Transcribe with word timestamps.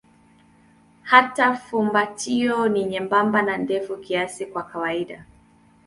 Hata 1.03 1.55
fumbatio 1.55 2.67
ni 2.69 2.83
nyembamba 2.85 3.41
na 3.41 3.57
ndefu 3.57 3.97
kiasi 3.97 4.45
kwa 4.45 4.63
kawaida. 4.63 5.25